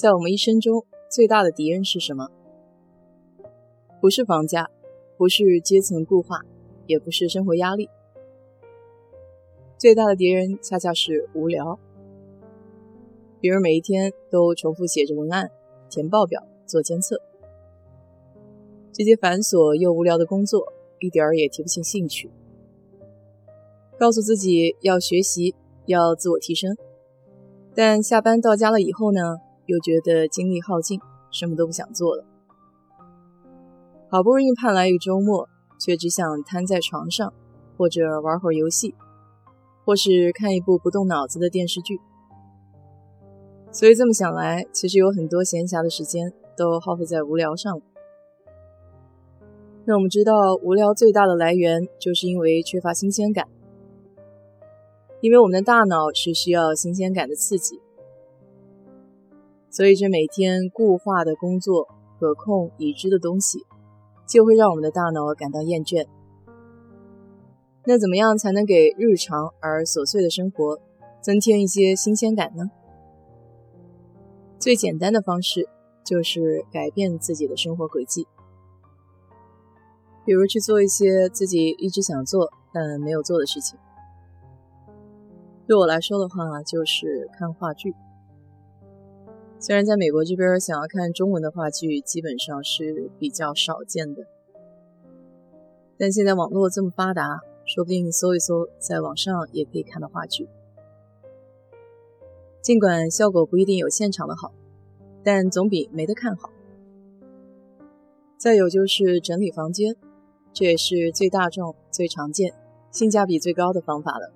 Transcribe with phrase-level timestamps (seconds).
[0.00, 2.30] 在我们一生中最大的敌人是什么？
[4.00, 4.70] 不是房价，
[5.18, 6.40] 不是阶层固化，
[6.86, 7.90] 也不是生活压力，
[9.76, 11.78] 最大的敌人恰恰是无聊。
[13.42, 15.50] 比如每一天都重复写着文案、
[15.90, 17.20] 填报表、做监测，
[18.94, 22.30] 这些繁琐又无聊的工作，一点儿也提不起兴趣。
[23.98, 25.54] 告诉自己要学习，
[25.84, 26.74] 要自我提升，
[27.74, 29.36] 但下班到家了以后呢，
[29.70, 32.24] 又觉得精力耗尽，什么都不想做了。
[34.08, 35.48] 好不容易盼来一个周末，
[35.78, 37.32] 却只想瘫在床上，
[37.78, 38.96] 或者玩会儿游戏，
[39.84, 42.00] 或是看一部不动脑子的电视剧。
[43.70, 47.82] 所以这么想来，其实有很多闲暇的时间都耗费在无聊上了。
[49.84, 53.46] 那我们知道，无聊最大的来源就是因为缺乏新鲜感，
[55.20, 57.80] 因为我们的大脑是需要新鲜感的刺激，
[59.70, 63.66] 所以这每天固化的工作、可控已知的东西。
[64.26, 66.06] 就会让我们的大脑感到厌倦。
[67.84, 70.78] 那怎么样才能给日常而琐碎的生活
[71.20, 72.70] 增添一些新鲜感呢？
[74.60, 75.68] 最简单的方式
[76.04, 78.28] 就是改变自己的生活轨迹，
[80.24, 83.76] 比如去做一些自己一直想做但没有做的事情。
[85.66, 87.96] 对我来说的话，就是看话剧。
[89.62, 94.26] 虽然在美国这边想要看中文的话剧基本上是比较少见的，
[95.98, 100.48] 但现在网络这么发达，说不定搜一搜，在网上也可以看到话剧。
[102.62, 104.54] 尽管效果不一定有现场的好，
[105.22, 106.50] 但总比没得看好。
[108.38, 109.94] 再有就是整理房间，
[110.54, 112.54] 这也是最大众、最常见、
[112.90, 114.32] 性价比最高的方法了。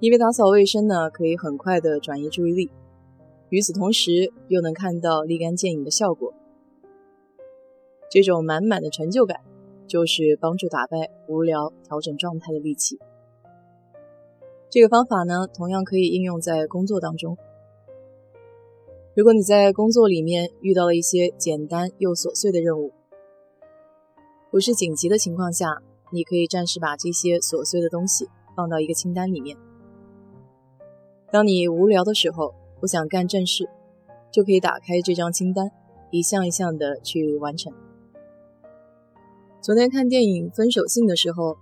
[0.00, 2.70] 因为打扫卫生呢，可以很快的转移注意力。
[3.50, 6.32] 与此同时，又能看到立竿见影的效果，
[8.10, 9.40] 这种满满的成就感，
[9.86, 12.98] 就是帮助打败无聊、调整状态的利器。
[14.70, 17.36] 这个方法呢，同样可以应用在工作当中。
[19.14, 22.92] 如果你在工作里面遇到了一些简单又琐碎的任务，
[24.50, 25.80] 不是紧急的情况下，
[26.10, 29.56] 你可以暂时把这些琐碎的东西放到一个清单里面。
[31.30, 32.52] 当你无聊的时候，
[32.84, 33.66] 不想干正事，
[34.30, 35.70] 就可以打开这张清单，
[36.10, 37.72] 一项一项的去完成。
[39.62, 41.56] 昨天看电影《分手信》的时候，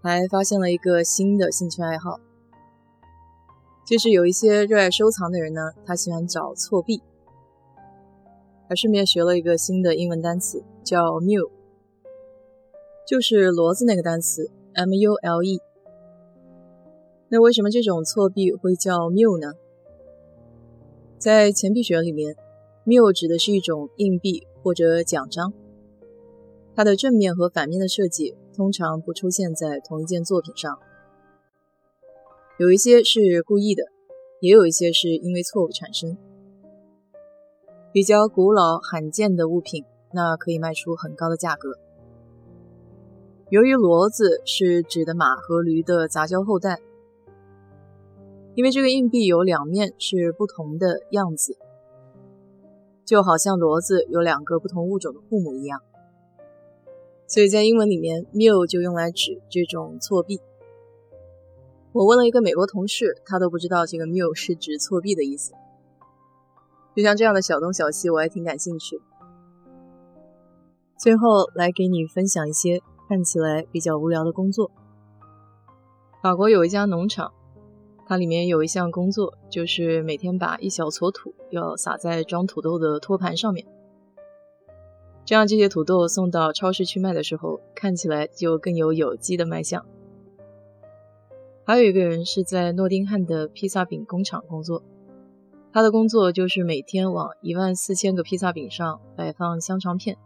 [0.00, 2.20] 还发现了一个新的兴趣爱好，
[3.84, 7.02] 就是有一些热爱收藏的人呢，他喜欢找错币，
[8.68, 11.50] 还顺便学了一个新的英文单词，叫 mule，
[13.04, 15.60] 就是骡子那个单词 m u l e。
[17.28, 19.54] 那为什么这种错币会叫 mule 呢？
[21.20, 22.34] 在钱币学里面
[22.86, 25.52] ，mule 指的是一种硬币或者奖章，
[26.74, 30.78] 它的正面和反面的设计通常不出现在同一件作品上，
[32.58, 33.82] 有一些是故意的，
[34.40, 36.16] 也有一些是因为错误产生。
[37.92, 41.74] 比较古老罕见的物品，那可以卖出很高的价格。
[43.50, 46.80] 由于骡子是指的马和驴的杂交后代。
[48.54, 51.56] 因为这个硬币有两面是不同的样子，
[53.04, 55.80] 就好像骡子有两个不同物种的父母一样，
[57.26, 60.40] 所以在英文里面，mule 就用来指这种错币。
[61.92, 65.52] 我问了一个美国同事，他都不知道这个 mule 是指错币的意思。
[66.96, 69.00] 就像这样的小东小西，我还挺感兴趣。
[70.98, 74.70] 最后来给你分享一些看起来比较无聊的工作。
[76.20, 77.32] 法国有一家农场。
[78.10, 83.64] 它里面有一项工作，就是每天把一小撮土要撒在装土豆的托盘上面，
[85.24, 89.86] 这样这些土豆送到超市去卖的时候，看起来就更有有机的卖相。
[91.64, 94.82] 还有一个人是在诺丁汉的披萨饼工厂工作，
[95.72, 100.16] 他的工作就是每天往一万四千个披萨饼上摆放香肠片，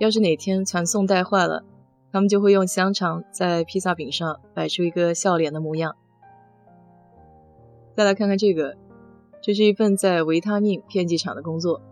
[0.00, 1.62] 要是哪天传送带坏了，
[2.10, 5.94] 他们就会用香肠在披萨饼上摆出一个笑脸的模样。
[7.98, 8.76] 再来看看这个，
[9.42, 11.82] 这是一份在维他命片剂厂的工作。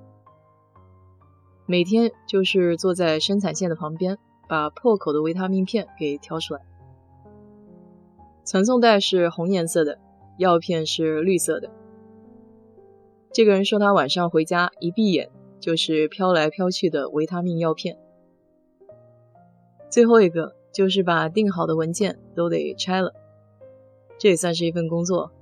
[1.66, 4.16] 每天就是坐在生产线的旁边，
[4.48, 6.60] 把破口的维他命片给挑出来。
[8.44, 9.98] 传送带是红颜色的，
[10.38, 11.72] 药片是绿色的。
[13.32, 17.98] 这个人说他晚上回家一闭眼就是飘来飘去的维他命药片。
[19.90, 23.12] 最后一个就是把订好的文件都得拆了，
[24.20, 25.32] 这也算是一份工作。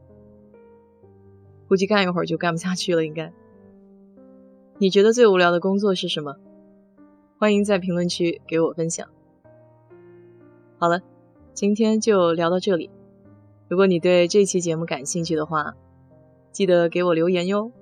[1.69, 3.05] 估计干一会儿就干不下去了。
[3.05, 3.33] 应该，
[4.79, 6.37] 你觉得最无聊的工作是什么？
[7.39, 9.09] 欢迎在评论区给我分享。
[10.79, 11.01] 好了，
[11.53, 12.91] 今天就聊到这里。
[13.69, 15.75] 如果你对这期节目感兴趣的话，
[16.53, 17.73] 记得给我留言哟。